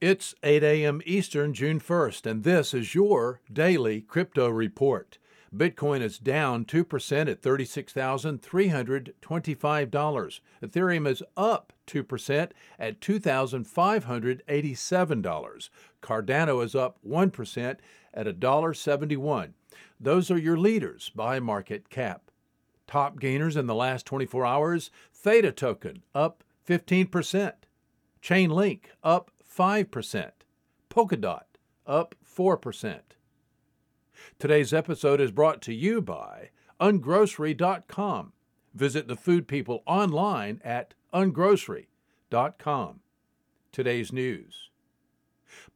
[0.00, 1.02] It's 8 a.m.
[1.04, 5.18] Eastern, June 1st, and this is your daily crypto report.
[5.54, 10.40] Bitcoin is down 2% at $36,325.
[10.62, 15.68] Ethereum is up 2% at $2,587.
[16.02, 17.76] Cardano is up 1%
[18.14, 19.52] at $1.71.
[20.00, 22.30] Those are your leaders by market cap.
[22.86, 27.52] Top gainers in the last 24 hours Theta token up 15%,
[28.22, 30.30] Chainlink up 5%.
[30.88, 31.42] Polkadot
[31.86, 33.00] up 4%.
[34.38, 36.50] Today's episode is brought to you by
[36.80, 38.32] ungrocery.com.
[38.74, 43.00] Visit the food people online at ungrocery.com.
[43.72, 44.69] Today's news.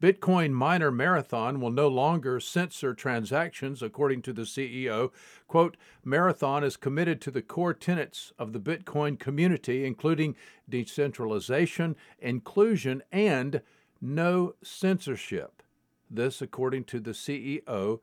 [0.00, 5.10] Bitcoin miner Marathon will no longer censor transactions, according to the CEO.
[5.48, 10.36] Quote, Marathon is committed to the core tenets of the Bitcoin community, including
[10.68, 13.62] decentralization, inclusion, and
[14.00, 15.62] no censorship.
[16.10, 18.00] This, according to the CEO,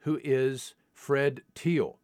[0.00, 1.98] who is Fred Thiel.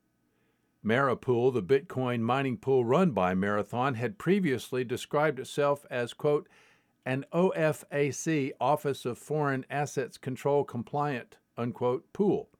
[0.84, 6.48] MaraPool, the Bitcoin mining pool run by Marathon, had previously described itself as, quote,
[7.08, 12.50] an OFAC, Office of Foreign Assets Control compliant, unquote, pool.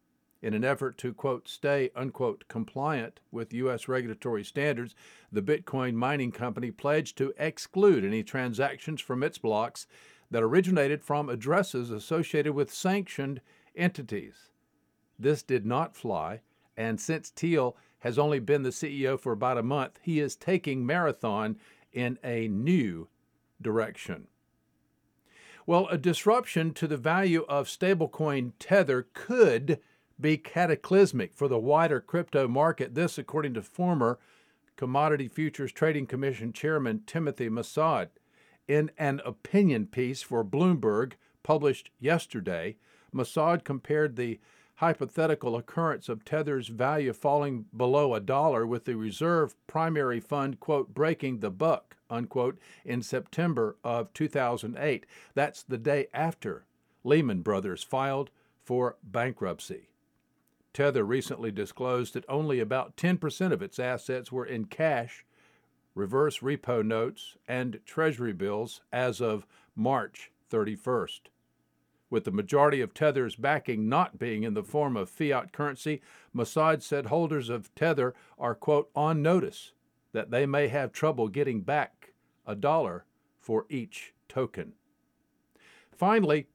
[0.41, 3.89] In an effort to, quote, stay, unquote, compliant with U.S.
[3.89, 4.95] regulatory standards,
[5.31, 9.87] the Bitcoin mining company pledged to exclude any transactions from its blocks
[10.31, 13.43] that originated from addresses associated with sanctioned
[13.77, 14.49] entities.
[15.19, 16.41] This did not fly,
[16.75, 20.87] and since Thiel has only been the CEO for about a month, he is taking
[20.87, 21.59] Marathon
[21.93, 23.09] in a new
[23.61, 24.27] direction.
[25.69, 29.81] Well, a disruption to the value of stablecoin Tether could
[30.19, 32.95] be cataclysmic for the wider crypto market.
[32.95, 34.19] This, according to former
[34.77, 38.09] Commodity Futures Trading Commission Chairman Timothy Massad.
[38.67, 42.77] In an opinion piece for Bloomberg published yesterday,
[43.15, 44.41] Massad compared the
[44.77, 50.95] hypothetical occurrence of Tether's value falling below a dollar with the reserve primary fund, quote,
[50.95, 55.07] breaking the buck, unquote, in September of 2008.
[55.35, 56.65] That's the day after
[57.05, 58.31] Lehman Brothers filed
[58.65, 59.89] for bankruptcy.
[60.73, 65.25] Tether recently disclosed that only about 10% of its assets were in cash,
[65.95, 71.21] reverse repo notes, and treasury bills as of March 31st
[72.11, 76.01] with the majority of Tether's backing not being in the form of fiat currency,
[76.35, 79.73] Massad said holders of Tether are, quote, on notice
[80.13, 81.98] that they may have trouble getting back
[82.49, 83.05] a dollar
[83.39, 84.73] for each token.
[85.97, 86.47] Finally,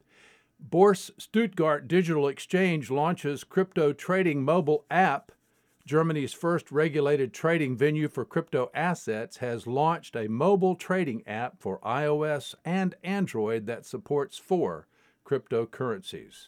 [0.69, 5.31] Börse Stuttgart Digital Exchange launches crypto trading mobile app.
[5.85, 11.79] Germany's first regulated trading venue for crypto assets has launched a mobile trading app for
[11.79, 14.87] iOS and Android that supports four
[15.25, 16.47] cryptocurrencies.